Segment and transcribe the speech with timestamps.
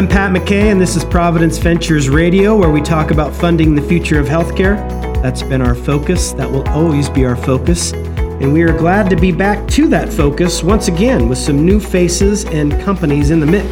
[0.00, 3.82] I'm Pat McKay, and this is Providence Ventures Radio, where we talk about funding the
[3.82, 4.78] future of healthcare.
[5.22, 6.32] That's been our focus.
[6.32, 7.92] That will always be our focus.
[7.92, 11.78] And we are glad to be back to that focus once again with some new
[11.78, 13.66] faces and companies in the mix.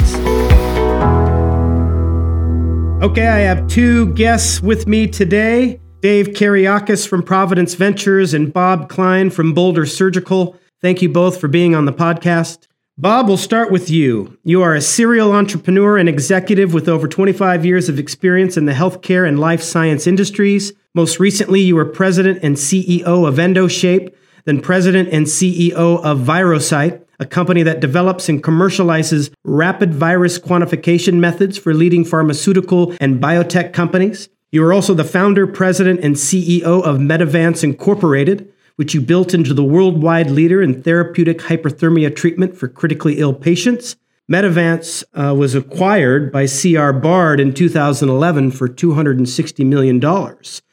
[3.03, 8.91] Okay, I have two guests with me today Dave Kariakis from Providence Ventures and Bob
[8.91, 10.59] Klein from Bolder Surgical.
[10.83, 12.68] Thank you both for being on the podcast.
[13.01, 14.37] Bob, we'll start with you.
[14.43, 18.73] You are a serial entrepreneur and executive with over 25 years of experience in the
[18.73, 20.73] healthcare and life science industries.
[20.97, 24.13] Most recently, you were president and CEO of EndoShape,
[24.47, 31.21] then president and CEO of ViroCyt, a company that develops and commercializes rapid virus quantification
[31.21, 34.29] methods for leading pharmaceutical and biotech companies.
[34.51, 39.53] You are also the founder, president, and CEO of Medivance Incorporated, which you built into
[39.53, 43.97] the worldwide leader in therapeutic hyperthermia treatment for critically ill patients.
[44.31, 46.93] Medivance uh, was acquired by C.R.
[46.93, 50.01] Bard in 2011 for $260 million,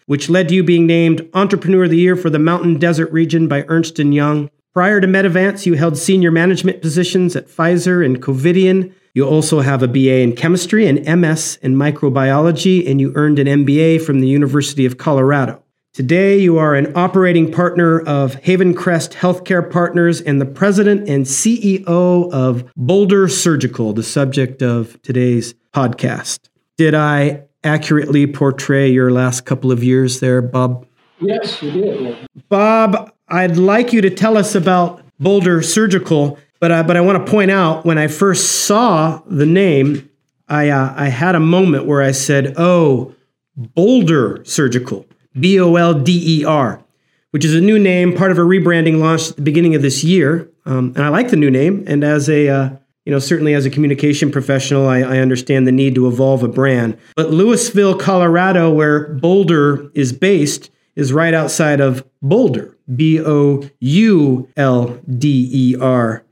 [0.05, 3.47] which led to you being named Entrepreneur of the Year for the Mountain Desert region
[3.47, 4.51] by Ernst & Young.
[4.71, 8.93] Prior to Medivance, you held senior management positions at Pfizer and Covidien.
[9.15, 13.47] you also have a BA in chemistry and MS in microbiology, and you earned an
[13.65, 15.64] MBA from the University of Colorado.
[15.95, 21.25] Today, you are an operating partner of Haven Crest Healthcare Partners and the president and
[21.25, 21.85] CEO
[22.33, 26.49] of Bolder Surgical, the subject of today's podcast.
[26.75, 30.85] Did I accurately portray your last couple of years there, Bob?
[31.21, 32.27] Yes, you did.
[32.49, 37.25] Bob, I'd like you to tell us about Bolder Surgical but I, but I want
[37.25, 40.09] to point out when I first saw the name,
[40.49, 43.13] I uh, I had a moment where I said, "Oh,
[43.55, 45.05] Bolder Surgical,
[45.39, 46.83] B O L D E R,"
[47.31, 50.03] which is a new name, part of a rebranding launched at the beginning of this
[50.03, 50.49] year.
[50.65, 51.83] Um, and I like the new name.
[51.87, 52.69] And as a uh,
[53.05, 56.47] you know, certainly as a communication professional, I, I, understand the need to evolve a
[56.47, 56.97] brand.
[57.15, 64.49] But Louisville, Colorado, where Bolder is based, is right outside of Boulder, B O U
[64.57, 66.25] L D E R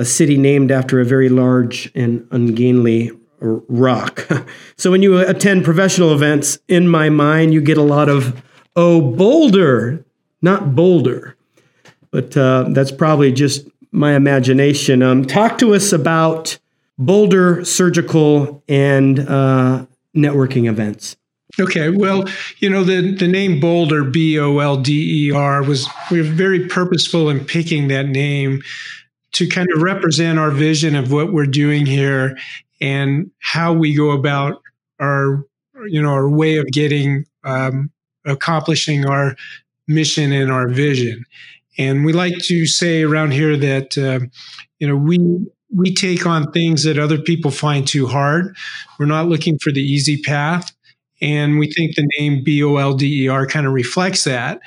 [0.00, 4.26] a city named after a very large and ungainly rock.
[4.76, 8.42] so when you attend professional events, in my mind, you get a lot of,
[8.76, 10.04] oh, Boulder,
[10.42, 11.36] not Boulder.
[12.10, 15.02] But uh, that's probably just my imagination.
[15.02, 16.58] Um, talk to us about
[16.98, 21.16] Bolder surgical and uh, networking events.
[21.58, 22.28] Okay, well,
[22.58, 26.28] you know the the name Bolder B O L D E R was we were
[26.28, 28.62] very purposeful in picking that name
[29.32, 32.36] to kind of represent our vision of what we're doing here
[32.80, 34.62] and how we go about
[35.00, 35.44] our
[35.86, 37.90] you know our way of getting um,
[38.26, 39.36] accomplishing our
[39.88, 41.24] mission and our vision.
[41.78, 44.26] And we like to say around here that uh,
[44.78, 45.18] you know we
[45.74, 48.56] we take on things that other people find too hard.
[48.98, 50.72] We're not looking for the easy path.
[51.22, 54.60] And we think the name b-o-l-d-e-r kind of reflects that.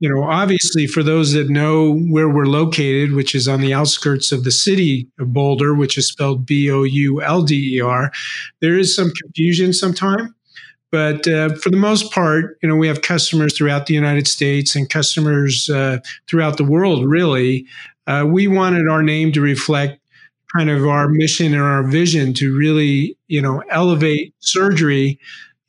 [0.00, 4.32] You know, obviously, for those that know where we're located, which is on the outskirts
[4.32, 8.12] of the city of Boulder, which is spelled B O U L D E R,
[8.60, 10.30] there is some confusion sometimes.
[10.94, 14.76] But uh, for the most part, you know, we have customers throughout the United States
[14.76, 17.66] and customers uh, throughout the world, really.
[18.06, 19.98] Uh, we wanted our name to reflect
[20.56, 25.18] kind of our mission and our vision to really, you know, elevate surgery.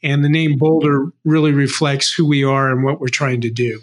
[0.03, 3.81] And the name Bolder really reflects who we are and what we're trying to do.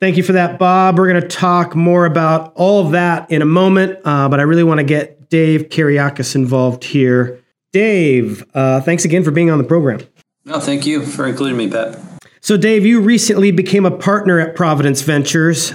[0.00, 0.98] Thank you for that, Bob.
[0.98, 4.42] We're going to talk more about all of that in a moment, uh, but I
[4.42, 7.40] really want to get Dave Kariakis involved here.
[7.72, 10.00] Dave, uh, thanks again for being on the program.
[10.44, 11.98] No, thank you for including me, Pat.
[12.40, 15.74] So, Dave, you recently became a partner at Providence Ventures.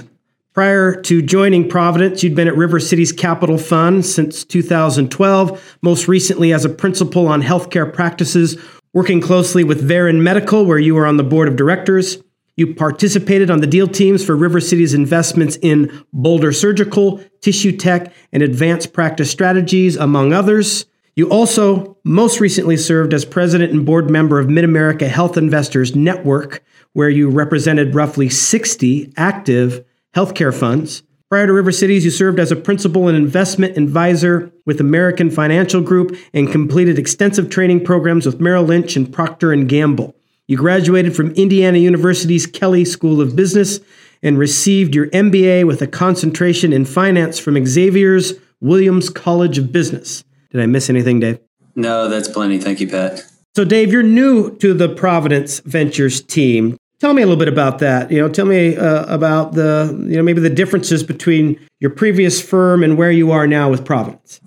[0.52, 6.52] Prior to joining Providence, you'd been at River Cities Capital Fund since 2012, most recently
[6.52, 8.56] as a principal on healthcare practices,
[8.92, 12.18] working closely with Veran Medical, where you were on the board of directors.
[12.56, 18.12] You participated on the deal teams for River Cities' investments in Bolder Surgical, Tissue Tech,
[18.32, 20.86] and Advanced Practice Strategies, among others.
[21.16, 25.96] You also most recently served as president and board member of Mid America Health Investors
[25.96, 26.62] Network,
[26.92, 29.84] where you represented roughly 60 active
[30.14, 31.02] healthcare funds.
[31.28, 35.80] Prior to River Cities, you served as a principal and investment advisor with American Financial
[35.80, 40.16] Group and completed extensive training programs with Merrill Lynch and Procter & Gamble.
[40.48, 43.78] You graduated from Indiana University's Kelley School of Business
[44.22, 50.24] and received your MBA with a concentration in finance from Xavier's Williams College of Business.
[50.50, 51.38] Did I miss anything, Dave?
[51.74, 52.58] No, that's plenty.
[52.58, 53.24] Thank you, Pat.
[53.56, 56.76] So, Dave, you're new to the Providence Ventures team.
[57.00, 58.10] Tell me a little bit about that.
[58.10, 62.40] You know, tell me uh, about the, you know, maybe the differences between your previous
[62.42, 64.40] firm and where you are now with Providence.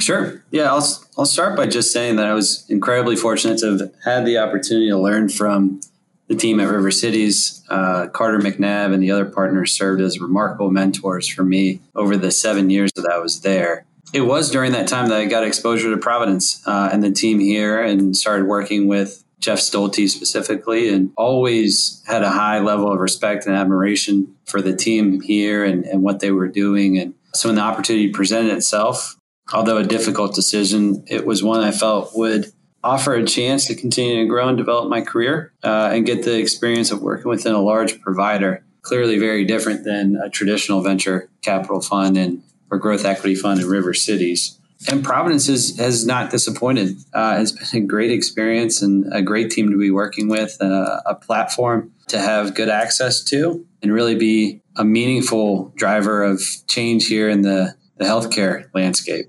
[0.00, 0.42] Sure.
[0.50, 0.86] Yeah, I'll
[1.18, 4.88] I'll start by just saying that I was incredibly fortunate to have had the opportunity
[4.88, 5.80] to learn from
[6.28, 7.64] the team at River Cities.
[7.68, 12.30] Uh, Carter McNabb and the other partners served as remarkable mentors for me over the
[12.30, 13.84] seven years that I was there.
[14.12, 17.38] It was during that time that I got exposure to Providence uh, and the team
[17.40, 22.98] here, and started working with Jeff Stolte specifically, and always had a high level of
[22.98, 26.98] respect and admiration for the team here and, and what they were doing.
[26.98, 29.16] And so when the opportunity presented itself,
[29.52, 32.52] although a difficult decision, it was one I felt would
[32.82, 36.38] offer a chance to continue to grow and develop my career uh, and get the
[36.38, 38.64] experience of working within a large provider.
[38.82, 43.68] Clearly, very different than a traditional venture capital fund and or growth equity fund in
[43.68, 44.58] river cities.
[44.88, 46.96] And Providence is, has not disappointed.
[47.12, 51.00] Uh, it's been a great experience and a great team to be working with, uh,
[51.04, 57.08] a platform to have good access to, and really be a meaningful driver of change
[57.08, 59.26] here in the, the healthcare landscape.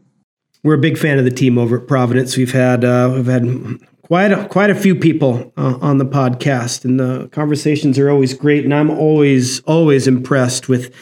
[0.63, 2.37] We're a big fan of the team over at Providence.
[2.37, 3.47] We've had uh, we've had
[4.03, 8.33] quite a, quite a few people uh, on the podcast, and the conversations are always
[8.33, 8.65] great.
[8.65, 10.93] And I'm always always impressed with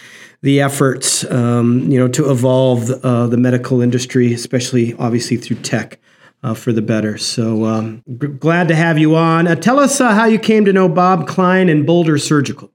[0.41, 5.99] the efforts, um, you know, to evolve uh, the medical industry, especially obviously through tech.
[6.43, 7.17] Uh, for the better.
[7.17, 9.47] So um, g- glad to have you on.
[9.47, 12.71] Uh, tell us uh, how you came to know Bob Klein and Bolder Surgical.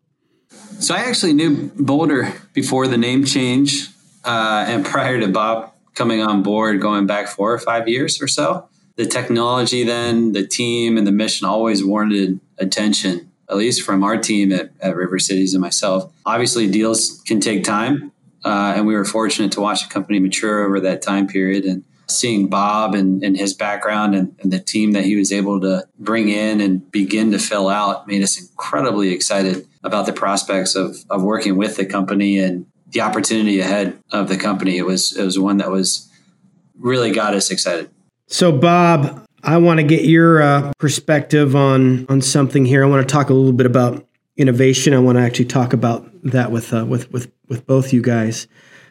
[0.80, 3.86] So I actually knew Bolder before the name change
[4.24, 8.26] uh, and prior to Bob coming on board, going back four or five years or
[8.26, 8.68] so.
[8.96, 14.16] The technology, then the team and the mission always warranted attention at least from our
[14.16, 16.10] team at, at River Cities and myself.
[16.24, 18.10] Obviously, deals can take time,
[18.44, 21.64] uh, and we were fortunate to watch the company mature over that time period.
[21.66, 25.60] And seeing Bob and, and his background and, and, the team that he was able
[25.60, 30.74] to bring in and begin to fill out made us incredibly excited about the prospects
[30.74, 34.76] of, of working with the company and the opportunity ahead of the company.
[34.76, 36.10] It was it was one that was
[36.78, 37.90] really got us excited.
[38.26, 42.84] So, Bob, I want to get your uh, perspective on on something here.
[42.84, 44.06] I want to talk a little bit about
[44.36, 44.94] innovation.
[44.94, 48.46] I want to actually talk about that with uh, with with with both you guys.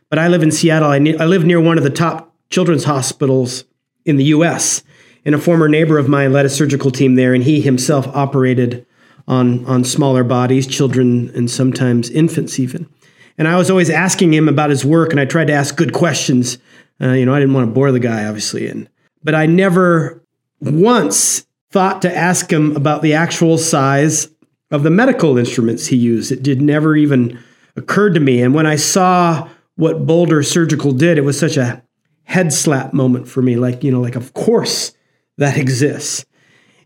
[0.09, 0.89] But I live in Seattle.
[0.89, 3.63] I, ne- I live near one of the top children's hospitals
[4.05, 4.83] in the U.S.
[5.23, 8.85] And a former neighbor of mine led a surgical team there, and he himself operated
[9.27, 12.89] on on smaller bodies, children, and sometimes infants even.
[13.37, 15.93] And I was always asking him about his work, and I tried to ask good
[15.93, 16.57] questions.
[16.99, 18.89] Uh, you know, I didn't want to bore the guy, obviously, and
[19.23, 20.20] but I never
[20.61, 24.29] once thought to ask him about the actual size
[24.69, 26.31] of the medical instruments he used.
[26.31, 27.39] It did never even
[27.75, 28.41] occurred to me.
[28.41, 31.83] And when I saw what Bolder Surgical did, it was such a
[32.23, 33.55] head slap moment for me.
[33.55, 34.93] Like, you know, like, of course
[35.37, 36.25] that exists.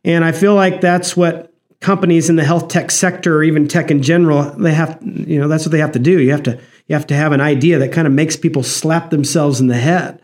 [0.04, 1.52] And I feel like that's what
[1.82, 5.48] companies in the health tech sector or even tech in general, they have, you know,
[5.48, 6.20] that's what they have to do.
[6.20, 9.10] You have to, you have to have an idea that kind of makes people slap
[9.10, 10.22] themselves in the head.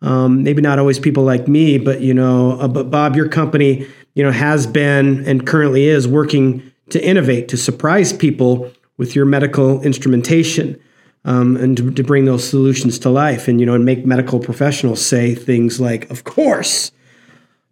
[0.00, 3.86] Um, maybe not always people like me, but you know, uh, but Bob, your company,
[4.14, 9.24] you know, has been and currently is working to innovate, to surprise people with your
[9.24, 10.80] medical instrumentation,
[11.24, 14.38] um, and to, to, bring those solutions to life, and you know, and make medical
[14.38, 16.92] professionals say things like, "Of course."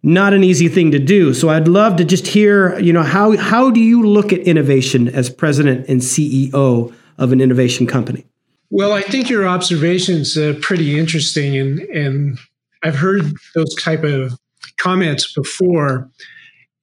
[0.03, 1.33] Not an easy thing to do.
[1.33, 5.07] So I'd love to just hear, you know, how how do you look at innovation
[5.07, 8.25] as president and CEO of an innovation company?
[8.69, 12.39] Well, I think your observation's uh, pretty interesting, and and
[12.83, 14.37] I've heard those type of
[14.77, 16.09] comments before,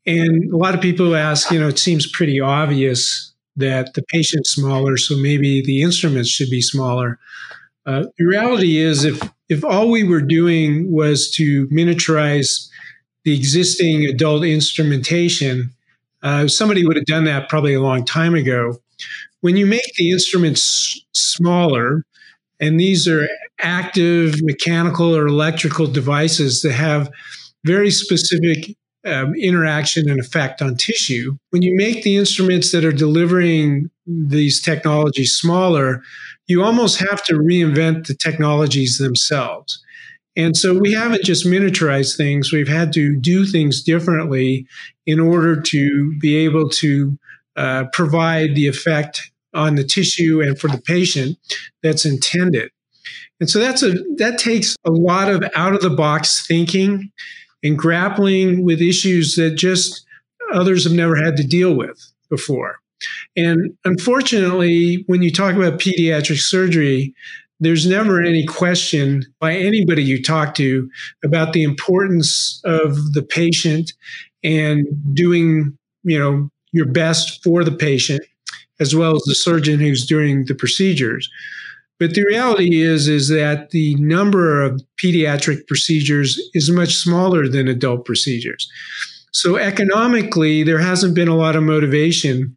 [0.07, 4.51] and a lot of people ask, you know, it seems pretty obvious that the patient's
[4.51, 7.19] smaller, so maybe the instruments should be smaller.
[7.87, 9.21] Uh, the reality is, if
[9.51, 12.69] if all we were doing was to miniaturize
[13.25, 15.71] the existing adult instrumentation,
[16.23, 18.79] uh, somebody would have done that probably a long time ago
[19.45, 22.03] when you make the instruments smaller,
[22.61, 23.29] and these are
[23.61, 27.11] active mechanical or electrical devices that have
[27.63, 28.75] very specific
[29.05, 31.37] um, interaction and effect on tissue.
[31.51, 36.01] When you make the instruments that are delivering these technologies smaller,
[36.47, 39.79] you almost have to reinvent the technologies themselves.
[40.37, 44.67] And so we haven't just miniaturized things, we've had to do things differently
[45.05, 47.19] in order to be able to
[47.57, 51.39] uh, provide the effect on the tissue and for the patient
[51.83, 52.71] that's intended.
[53.41, 57.11] And so that's a that takes a lot of out of the box thinking
[57.63, 60.07] and grappling with issues that just
[60.53, 61.99] others have never had to deal with
[62.31, 62.79] before.
[63.37, 67.15] And unfortunately, when you talk about pediatric surgery,
[67.61, 70.89] there's never any question by anybody you talk to
[71.25, 73.93] about the importance of the patient
[74.43, 78.23] and doing, you know, your best for the patient
[78.81, 81.31] as well as the surgeon who's doing the procedures.
[82.01, 87.69] But the reality is, is that the number of pediatric procedures is much smaller than
[87.69, 88.69] adult procedures.
[89.33, 92.57] So economically, there hasn't been a lot of motivation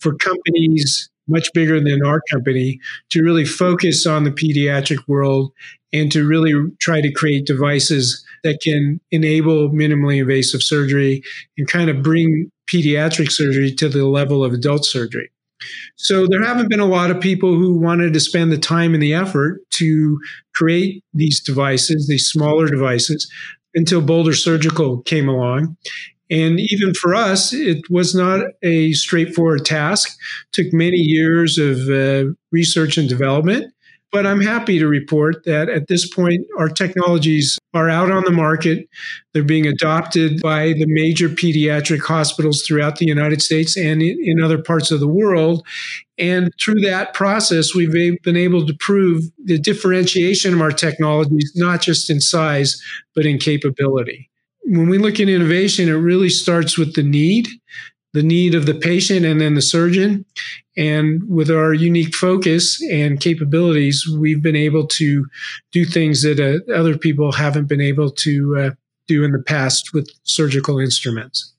[0.00, 2.80] for companies much bigger than our company
[3.10, 5.52] to really focus on the pediatric world
[5.92, 11.22] and to really try to create devices that can enable minimally invasive surgery
[11.56, 15.30] and kind of bring pediatric surgery to the level of adult surgery.
[15.96, 19.02] So there haven't been a lot of people who wanted to spend the time and
[19.02, 20.18] the effort to
[20.54, 23.30] create these devices, these smaller devices,
[23.74, 25.76] until Bolder Surgical came along.
[26.30, 30.08] And even for us, it was not a straightforward task.
[30.08, 33.72] It took many years of uh, research and development.
[34.12, 38.30] But I'm happy to report that at this point, our technologies are out on the
[38.30, 38.86] market.
[39.32, 44.62] They're being adopted by the major pediatric hospitals throughout the United States and in other
[44.62, 45.66] parts of the world.
[46.18, 51.80] And through that process, we've been able to prove the differentiation of our technologies, not
[51.80, 52.80] just in size,
[53.14, 54.28] but in capability.
[54.64, 57.48] When we look at innovation, it really starts with the need
[58.12, 60.24] the need of the patient and then the surgeon.
[60.76, 65.26] And with our unique focus and capabilities, we've been able to
[65.70, 68.70] do things that uh, other people haven't been able to uh,
[69.06, 71.52] do in the past with surgical instruments.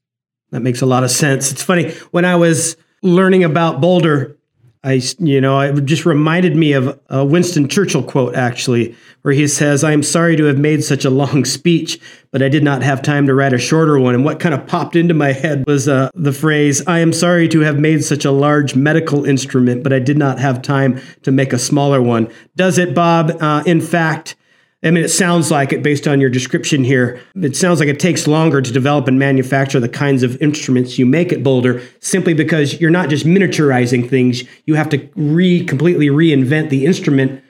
[0.51, 1.51] That makes a lot of sense.
[1.51, 4.37] It's funny when I was learning about Bolder,
[4.85, 9.47] I, you know, it just reminded me of a Winston Churchill quote, actually, where he
[9.47, 12.83] says, I am sorry to have made such a long speech, but I did not
[12.83, 14.13] have time to write a shorter one.
[14.13, 17.47] And what kind of popped into my head was uh, the phrase, I am sorry
[17.49, 21.31] to have made such a large medical instrument, but I did not have time to
[21.31, 22.29] make a smaller one.
[22.57, 23.31] Does it, Bob?
[23.41, 24.35] Uh, in fact,
[24.83, 27.21] I mean, it sounds like it based on your description here.
[27.35, 31.05] It sounds like it takes longer to develop and manufacture the kinds of instruments you
[31.05, 34.43] make at Bolder simply because you're not just miniaturizing things.
[34.65, 37.41] You have to re completely reinvent the instrument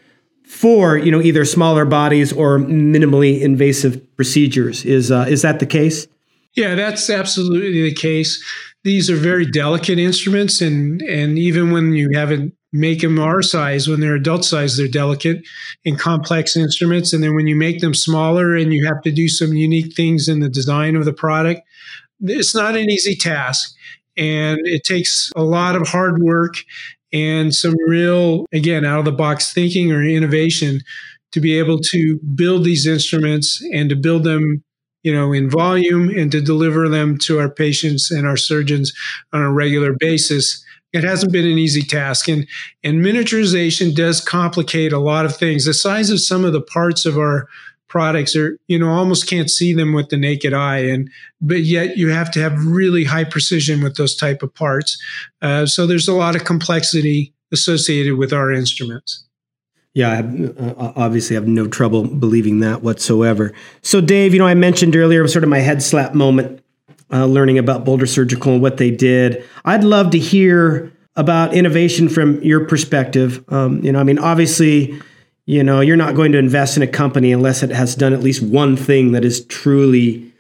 [0.46, 4.86] for you know either smaller bodies or minimally invasive procedures.
[4.86, 6.06] Is uh, is that the case?
[6.56, 8.44] Yeah, that's absolutely the case.
[8.84, 13.88] These are very delicate instruments, and and even when you haven't make them our size.
[13.88, 15.46] When they're adult size, they're delicate
[15.86, 17.14] and complex instruments.
[17.14, 20.28] And then when you make them smaller and you have to do some unique things
[20.28, 21.62] in the design of the product,
[22.20, 23.76] it's not an easy task.
[24.18, 26.56] And it takes a lot of hard work
[27.14, 30.82] and some real, again, out of the box thinking or innovation
[31.32, 34.64] to be able to build these instruments and to build them
[35.04, 38.94] you know in volume and to deliver them to our patients and our surgeons
[39.34, 40.64] on a regular basis
[40.94, 42.48] it hasn't been an easy task and
[42.84, 45.66] and miniaturization does complicate a lot of things.
[45.66, 47.48] The size of some of the parts of our
[47.88, 51.10] products are you know almost can't see them with the naked eye and
[51.42, 54.98] but yet you have to have really high precision with those type of parts.
[55.42, 59.26] Uh, so there's a lot of complexity associated with our instruments.
[59.94, 63.54] Yeah, I uh, obviously have no trouble believing that whatsoever.
[63.84, 66.63] So, Dave, you know, I mentioned earlier sort of my head slap moment
[67.14, 69.44] uh, learning about Bolder Surgical and what they did.
[69.64, 73.44] I'd love to hear about innovation from your perspective.
[73.50, 75.00] Um, you know, I mean, obviously,
[75.46, 78.22] you know, you're not going to invest in a company unless it has done at
[78.22, 80.34] least one thing that is truly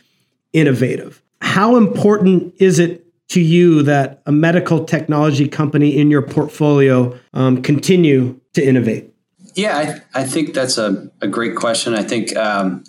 [0.52, 1.22] innovative.
[1.42, 7.62] How important is it to you that a medical technology company in your portfolio um,
[7.62, 9.14] continue to innovate?
[9.56, 11.94] Yeah, I, I think that's a, a great question.
[11.94, 12.84] I think um,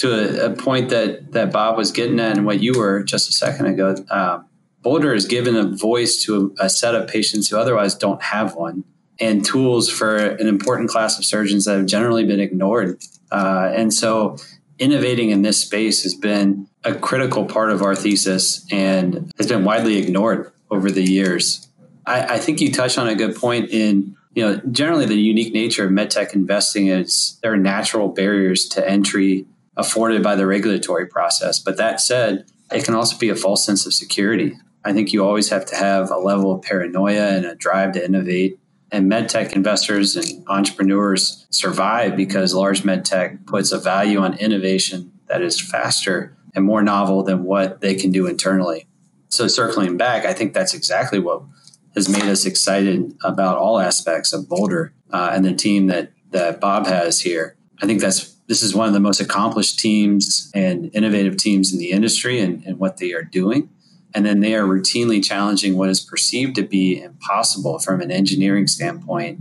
[0.00, 3.28] to a, a, point that that Bob was getting at and what you were just
[3.28, 3.94] a second ago.
[4.10, 4.40] Uh,
[4.82, 8.54] Bolder has given a voice to a, a, set of patients who otherwise don't have
[8.54, 8.84] one,
[9.18, 12.98] and tools for an important class of surgeons that have generally been ignored.
[13.30, 14.36] Uh, and so,
[14.78, 19.64] innovating in this space has been a critical part of our thesis and has been
[19.64, 21.68] widely ignored over the years.
[22.06, 25.52] I, I think you touched on a good point in you know generally the unique
[25.52, 29.44] nature of medtech investing is there are natural barriers to entry
[29.76, 31.58] afforded by the regulatory process.
[31.58, 34.54] But that said, it can also be a false sense of security.
[34.84, 38.04] I think you always have to have a level of paranoia and a drive to
[38.04, 38.58] innovate.
[38.92, 45.42] And medtech investors and entrepreneurs survive because large medtech puts a value on innovation that
[45.42, 48.86] is faster and more novel than what they can do internally.
[49.28, 51.42] So, circling back, I think that's exactly what
[51.94, 56.60] has made us excited about all aspects of Bolder uh, and the team that that
[56.60, 57.56] Bob has here.
[57.80, 61.78] I think that's this is one of the most accomplished teams and innovative teams in
[61.78, 63.70] the industry and, and what they are doing.
[64.12, 68.66] And then they are routinely challenging what is perceived to be impossible from an engineering
[68.66, 69.38] standpoint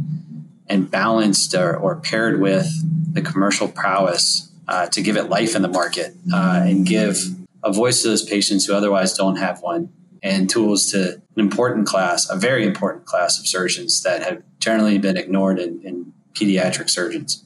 [0.67, 2.67] and balanced or, or paired with
[3.11, 7.17] the commercial prowess uh, to give it life in the market uh, and give
[7.63, 11.87] a voice to those patients who otherwise don't have one and tools to an important
[11.87, 16.91] class, a very important class of surgeons that have generally been ignored in, and pediatric
[16.91, 17.43] surgeons.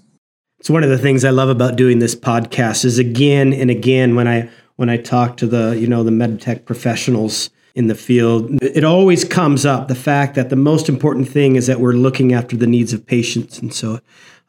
[0.63, 4.15] It's one of the things I love about doing this podcast is again and again
[4.15, 8.63] when I when I talk to the you know the medtech professionals in the field,
[8.63, 12.31] it always comes up the fact that the most important thing is that we're looking
[12.31, 13.99] after the needs of patients, and so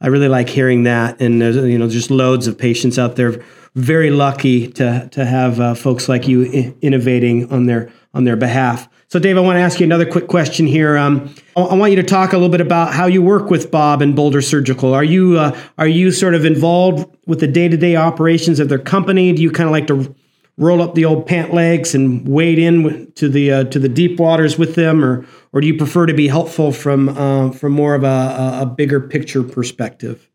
[0.00, 1.20] I really like hearing that.
[1.20, 3.42] And there's you know just loads of patients out there
[3.74, 6.44] very lucky to to have uh, folks like you
[6.80, 8.88] innovating on their on their behalf.
[9.14, 10.98] So, Dave, I want to ask you another quick question here.
[10.98, 14.02] Um, I want you to talk a little bit about how you work with Bob
[14.02, 14.92] and Bolder Surgical.
[14.92, 18.68] Are you uh, are you sort of involved with the day to day operations of
[18.68, 19.32] their company?
[19.32, 20.12] Do you kind of like to
[20.58, 24.18] roll up the old pant legs and wade in to the uh, to the deep
[24.18, 27.94] waters with them, or or do you prefer to be helpful from uh, from more
[27.94, 30.28] of a, a bigger picture perspective?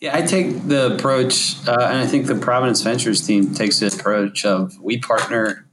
[0.00, 3.86] Yeah, I take the approach, uh, and I think the Providence Ventures team takes the
[3.86, 5.64] approach of we partner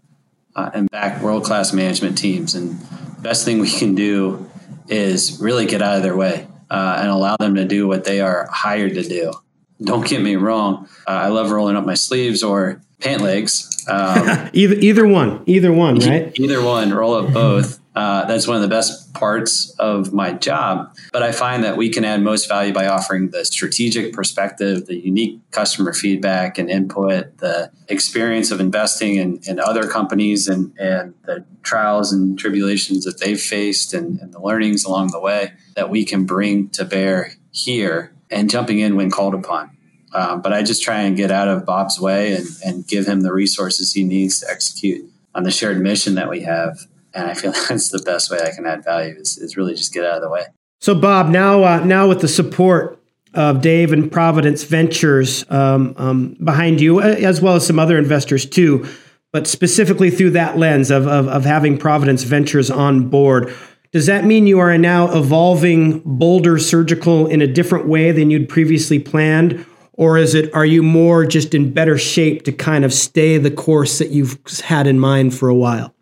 [0.55, 2.55] uh, and back world class management teams.
[2.55, 4.49] And the best thing we can do
[4.87, 8.21] is really get out of their way uh, and allow them to do what they
[8.21, 9.33] are hired to do.
[9.81, 10.87] Don't get me wrong.
[11.07, 13.85] Uh, I love rolling up my sleeves or pant legs.
[13.89, 16.31] Um, either either one, either one, right?
[16.39, 17.80] Either one, roll up both.
[17.93, 20.95] Uh, that's one of the best parts of my job.
[21.11, 24.95] But I find that we can add most value by offering the strategic perspective, the
[24.95, 31.13] unique customer feedback and input, the experience of investing in, in other companies and, and
[31.25, 35.89] the trials and tribulations that they've faced and, and the learnings along the way that
[35.89, 39.69] we can bring to bear here and jumping in when called upon.
[40.13, 43.21] Um, but I just try and get out of Bob's way and, and give him
[43.21, 47.33] the resources he needs to execute on the shared mission that we have and I
[47.33, 50.17] feel that's the best way I can add value is, is really just get out
[50.17, 50.45] of the way.
[50.79, 52.97] So, Bob, now uh, now with the support
[53.33, 58.45] of Dave and Providence Ventures um, um, behind you, as well as some other investors
[58.45, 58.87] too,
[59.31, 63.53] but specifically through that lens of, of, of having Providence Ventures on board.
[63.91, 68.49] Does that mean you are now evolving Bolder Surgical in a different way than you'd
[68.49, 69.65] previously planned?
[69.93, 73.51] Or is it, are you more just in better shape to kind of stay the
[73.51, 75.93] course that you've had in mind for a while?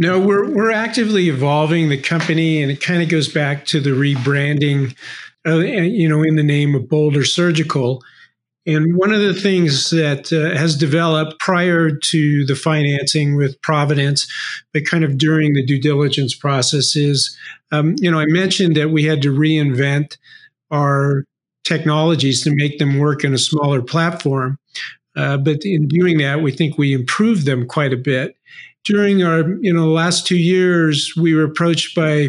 [0.00, 3.90] No, we're we're actively evolving the company, and it kind of goes back to the
[3.90, 4.96] rebranding,
[5.46, 8.02] uh, you know, in the name of Bolder Surgical.
[8.66, 14.26] And one of the things that uh, has developed prior to the financing with Providence,
[14.72, 17.36] but kind of during the due diligence process, is,
[17.70, 20.16] um, you know, I mentioned that we had to reinvent
[20.70, 21.24] our
[21.62, 24.58] technologies to make them work in a smaller platform.
[25.14, 28.34] Uh, but in doing that, we think we improved them quite a bit
[28.84, 32.26] during our you know last two years, we were approached by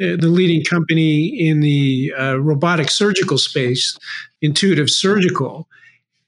[0.00, 3.98] uh, the leading company in the uh, robotic surgical space,
[4.40, 5.68] Intuitive Surgical,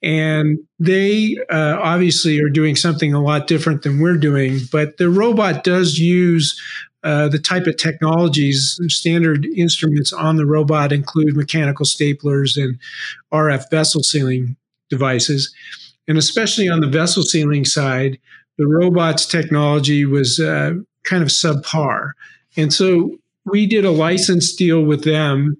[0.02, 4.58] and they uh, obviously are doing something a lot different than we're doing.
[4.72, 6.60] But the robot does use
[7.02, 12.78] uh, the type of technologies, standard instruments on the robot include mechanical staplers and
[13.32, 14.56] RF vessel sealing
[14.90, 15.54] devices.
[16.08, 18.18] And especially on the vessel sealing side,
[18.58, 20.72] the robots technology was uh,
[21.04, 22.10] kind of subpar.
[22.56, 25.56] And so we did a license deal with them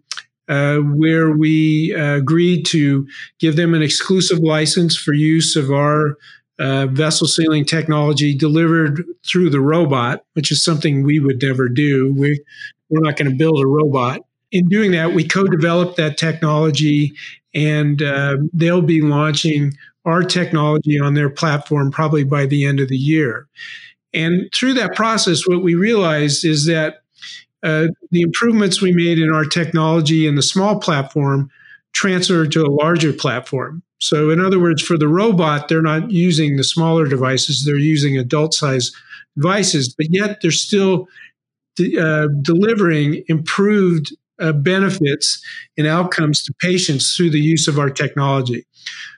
[0.49, 3.07] uh, where we uh, agreed to
[3.39, 6.17] give them an exclusive license for use of our
[6.59, 12.13] uh, vessel sealing technology delivered through the robot, which is something we would never do.
[12.13, 12.43] We,
[12.91, 14.21] we're not going to build a robot.
[14.53, 17.15] In doing that, we co developed that technology
[17.55, 19.73] and uh, they'll be launching
[20.05, 23.47] our technology on their platform probably by the end of the year.
[24.13, 27.03] And through that process, what we realized is that
[27.63, 31.51] uh, the improvements we made in our technology in the small platform
[31.93, 33.83] transfer to a larger platform.
[33.99, 38.17] So, in other words, for the robot, they're not using the smaller devices, they're using
[38.17, 38.93] adult size
[39.37, 41.07] devices, but yet they're still
[41.77, 45.43] de- uh, delivering improved uh, benefits
[45.77, 48.67] and outcomes to patients through the use of our technology.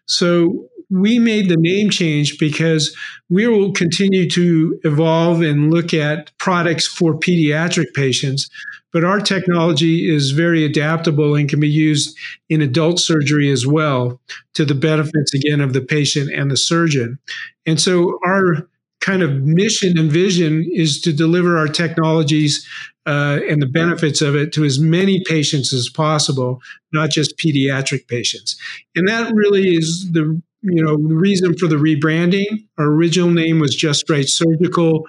[0.07, 2.95] So, we made the name change because
[3.31, 8.51] we will continue to evolve and look at products for pediatric patients.
[8.93, 12.15] But our technology is very adaptable and can be used
[12.51, 14.21] in adult surgery as well
[14.53, 17.19] to the benefits, again, of the patient and the surgeon.
[17.65, 18.69] And so our
[19.03, 22.67] kind of mission and vision is to deliver our technologies
[23.05, 26.63] uh, and the benefits of it to as many patients as possible,
[26.93, 28.57] not just pediatric patients.
[28.95, 32.47] And that really is the you know, the reason for the rebranding.
[32.79, 35.09] Our original name was Just Right Surgical,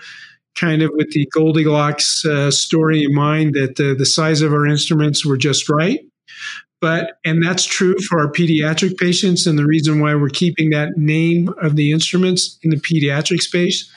[0.55, 4.65] kind of with the Goldilocks uh, story in mind that uh, the size of our
[4.65, 5.99] instruments were just right.
[6.83, 10.97] But, and that's true for our pediatric patients, and the reason why we're keeping that
[10.97, 13.89] name of the instruments in the pediatric space.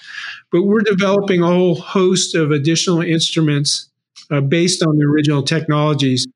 [0.53, 3.91] But we're developing a whole host of additional instruments
[4.31, 6.29] uh, based on the original technologies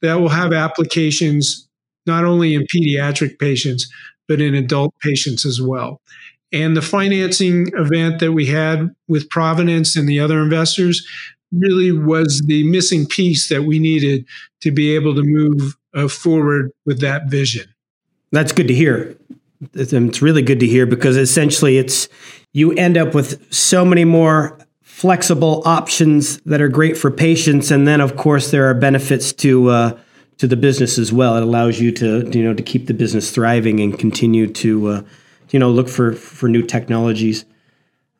[0.00, 1.68] that will have applications
[2.06, 3.86] not only in pediatric patients,
[4.28, 6.00] but in adult patients as well.
[6.54, 11.06] And the financing event that we had with Providence and the other investors
[11.52, 14.24] really was the missing piece that we needed
[14.62, 17.72] to be able to move uh, forward with that vision.
[18.32, 19.16] That's good to hear.
[19.74, 22.08] It's really good to hear because essentially it's
[22.52, 27.86] you end up with so many more flexible options that are great for patients, and
[27.86, 29.98] then of course there are benefits to uh,
[30.38, 31.36] to the business as well.
[31.36, 35.02] It allows you to you know to keep the business thriving and continue to uh,
[35.50, 37.44] you know look for for new technologies.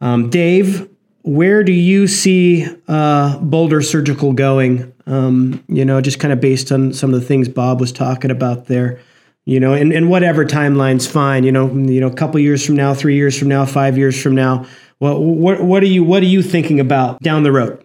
[0.00, 0.88] Um, Dave,
[1.22, 4.92] where do you see uh, Bolder Surgical going?
[5.09, 8.31] Um, you know, just kind of based on some of the things Bob was talking
[8.31, 9.01] about there.
[9.44, 11.42] You know, and, and whatever timeline's fine.
[11.44, 14.21] You know, you know, a couple years from now, three years from now, five years
[14.21, 14.66] from now.
[15.01, 17.85] Well, what what are you what are you thinking about down the road?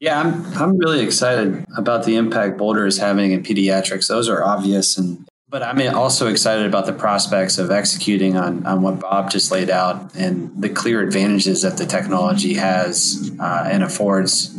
[0.00, 4.08] Yeah, I'm I'm really excited about the impact Bolder is having in pediatrics.
[4.08, 8.82] Those are obvious and but I'm also excited about the prospects of executing on, on
[8.82, 13.82] what Bob just laid out and the clear advantages that the technology has uh, and
[13.82, 14.57] affords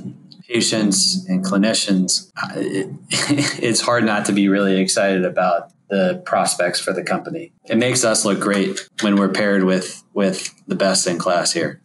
[0.50, 2.32] patients and clinicians.
[2.56, 2.90] It,
[3.64, 7.54] it's hard not to be really excited about the prospects for the company.
[7.66, 11.82] It makes us look great when we're paired with with the best in class here.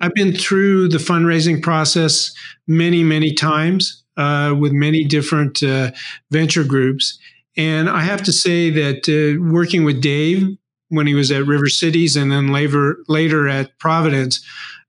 [0.00, 2.32] I've been through the fundraising process
[2.66, 5.92] many, many times uh, with many different uh,
[6.30, 7.18] venture groups.
[7.56, 10.56] And I have to say that uh, working with Dave
[10.88, 14.44] when he was at River Cities and then later, later at Providence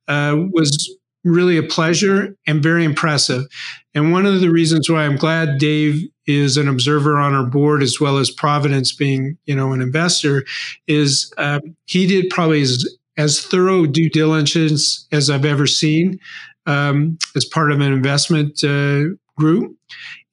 [0.07, 3.45] uh, was really a pleasure and very impressive.
[3.93, 7.83] And one of the reasons why I'm glad Dave is an observer on our board
[7.83, 10.43] as well as Providence being, you know, an investor
[10.87, 12.85] is uh, he did probably as
[13.17, 16.19] as thorough due diligence as I've ever seen
[16.65, 19.75] um, as part of an investment uh, group.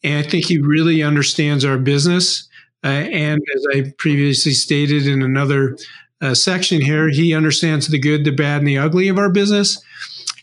[0.03, 2.49] And I think he really understands our business.
[2.83, 5.77] Uh, and as I previously stated in another
[6.23, 9.83] uh, section here, he understands the good, the bad, and the ugly of our business.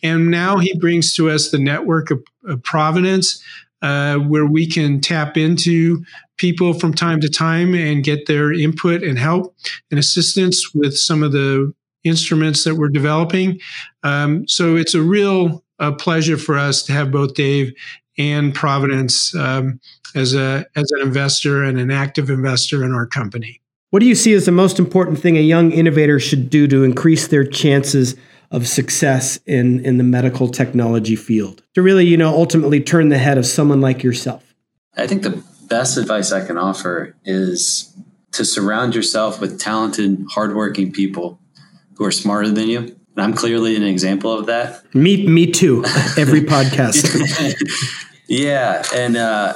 [0.03, 3.41] And now he brings to us the network of, of Providence,
[3.81, 6.03] uh, where we can tap into
[6.37, 9.55] people from time to time and get their input and help
[9.91, 13.59] and assistance with some of the instruments that we're developing.
[14.03, 17.73] Um, so it's a real uh, pleasure for us to have both Dave
[18.17, 19.79] and Providence um,
[20.15, 23.61] as a as an investor and an active investor in our company.
[23.91, 26.83] What do you see as the most important thing a young innovator should do to
[26.83, 28.15] increase their chances
[28.51, 33.17] of success in in the medical technology field to really you know ultimately turn the
[33.17, 34.55] head of someone like yourself?
[34.95, 37.93] I think the best advice I can offer is
[38.31, 41.39] to surround yourself with talented, hardworking people
[41.95, 42.79] who are smarter than you.
[42.79, 44.83] And I'm clearly an example of that.
[44.93, 45.83] Me, me too.
[46.17, 47.03] Every podcast.
[48.27, 49.55] yeah, and uh,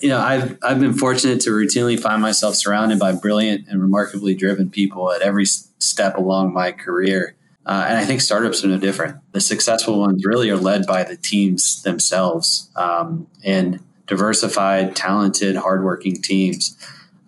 [0.00, 4.34] you know, I've I've been fortunate to routinely find myself surrounded by brilliant and remarkably
[4.34, 7.36] driven people at every step along my career.
[7.66, 9.16] Uh, and I think startups are no different.
[9.32, 16.22] The successful ones really are led by the teams themselves um, and diversified, talented, hardworking
[16.22, 16.76] teams.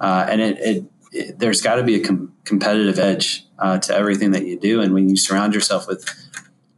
[0.00, 3.92] Uh, and it, it, it there's got to be a com- competitive edge uh, to
[3.92, 4.80] everything that you do.
[4.80, 6.08] And when you surround yourself with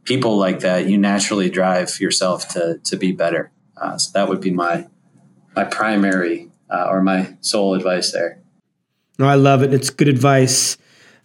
[0.05, 3.51] people like that, you naturally drive yourself to to be better.
[3.77, 4.87] Uh, so that would be my
[5.55, 8.39] my primary uh, or my sole advice there.
[9.19, 9.71] No, I love it.
[9.71, 10.77] It's good advice.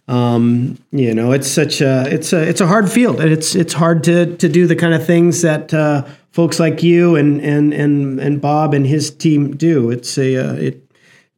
[0.07, 3.73] Um, you know, it's such a it's a it's a hard field, and it's it's
[3.73, 7.73] hard to to do the kind of things that uh, folks like you and and
[7.73, 9.91] and and Bob and his team do.
[9.91, 10.87] It's a uh, it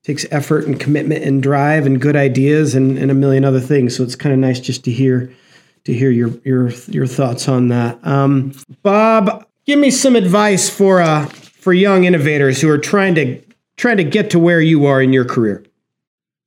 [0.03, 3.95] takes effort and commitment and drive and good ideas and, and a million other things.
[3.95, 5.32] So it's kind of nice just to hear
[5.86, 8.05] to hear your your your thoughts on that.
[8.05, 8.53] Um,
[8.84, 13.41] Bob, give me some advice for uh for young innovators who are trying to
[13.77, 15.63] trying to get to where you are in your career.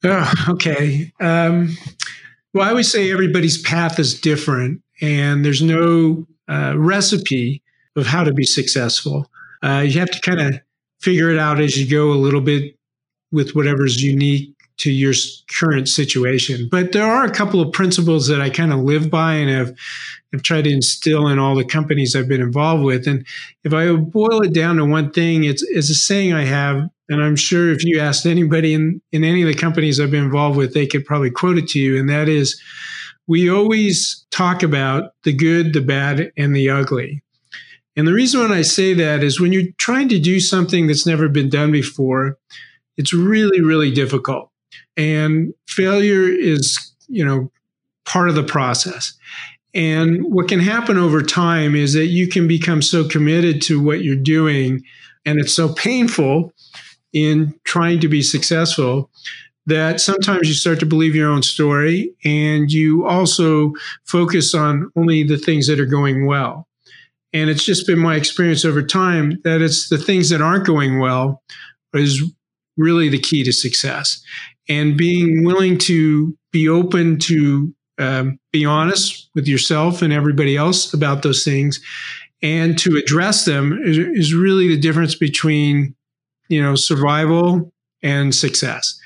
[0.05, 1.13] Oh, okay.
[1.21, 1.77] Um,
[2.53, 7.63] well, I always say everybody's path is different, and there's no uh, recipe
[7.97, 9.31] of how to be successful.
[9.63, 10.61] Uh, you have to kind of
[11.01, 12.77] figure it out as you go a little bit
[13.31, 15.15] with whatever's unique to your
[15.59, 16.69] current situation.
[16.69, 19.77] But there are a couple of principles that I kind of live by and have,
[20.33, 23.07] have tried to instill in all the companies I've been involved with.
[23.07, 23.25] And
[23.63, 27.23] if I boil it down to one thing, it's, it's a saying I have, and
[27.23, 30.57] I'm sure if you asked anybody in, in any of the companies I've been involved
[30.57, 31.97] with, they could probably quote it to you.
[31.97, 32.61] And that is,
[33.29, 37.23] we always talk about the good, the bad, and the ugly.
[37.95, 41.07] And the reason when I say that is when you're trying to do something that's
[41.07, 42.37] never been done before,
[42.97, 44.52] it's really, really difficult.
[44.97, 47.51] And failure is, you know,
[48.05, 49.15] part of the process.
[49.75, 54.03] And what can happen over time is that you can become so committed to what
[54.03, 54.83] you're doing
[55.25, 56.53] and it's so painful
[57.13, 59.11] in trying to be successful
[59.67, 63.73] that sometimes you start to believe your own story and you also
[64.05, 66.67] focus on only the things that are going well.
[67.33, 70.99] And it's just been my experience over time that it's the things that aren't going
[70.99, 71.43] well
[71.95, 72.23] is
[72.77, 74.23] really the key to success.
[74.69, 80.93] And being willing to be open to um, be honest with yourself and everybody else
[80.93, 81.81] about those things
[82.43, 85.95] and to address them is, is really the difference between
[86.49, 88.99] you know survival and success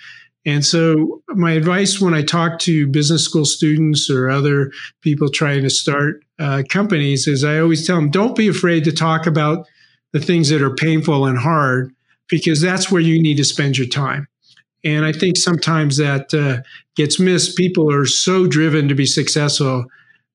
[0.47, 5.63] and so my advice when i talk to business school students or other people trying
[5.63, 9.67] to start uh, companies is i always tell them don't be afraid to talk about
[10.13, 11.93] the things that are painful and hard
[12.29, 14.27] because that's where you need to spend your time
[14.85, 16.63] and i think sometimes that uh,
[16.97, 19.85] gets missed people are so driven to be successful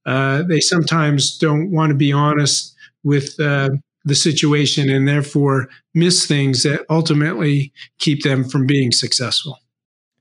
[0.06, 3.70] uh, they sometimes don't want to be honest with uh,
[4.06, 9.60] the situation and therefore miss things that ultimately keep them from being successful.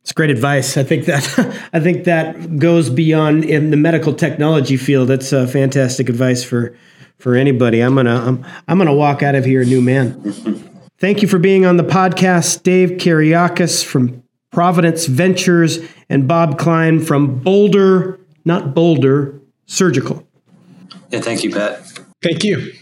[0.03, 0.77] It's great advice.
[0.77, 5.09] I think that I think that goes beyond in the medical technology field.
[5.09, 6.77] That's uh, fantastic advice for
[7.19, 7.81] for anybody.
[7.81, 10.67] I'm gonna I'm, I'm gonna walk out of here a new man.
[11.01, 15.79] Thank you for being on the podcast, Dave Kiriakis from Providence Ventures
[16.11, 20.29] and Bob Klein from Bolder, not Boulder Surgical.
[21.09, 21.81] Yeah, thank you, Pat.
[22.23, 22.73] Thank you.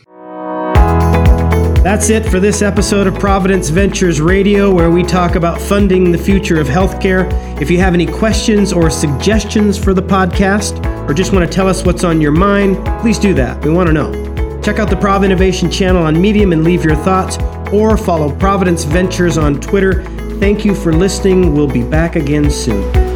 [1.85, 6.19] That's it for this episode of Providence Ventures Radio, where we talk about funding the
[6.19, 7.31] future of healthcare.
[7.63, 11.69] If you have any questions or suggestions for the podcast, or just want to tell
[11.69, 13.65] us what's on your mind, please do that.
[13.65, 14.38] We want to know.
[14.69, 17.39] Check out the Prov Innovation channel on Medium and leave your thoughts,
[17.73, 20.05] or follow Providence Ventures on Twitter.
[20.41, 21.55] Thank you for listening.
[21.55, 23.08] We'll be back again soon.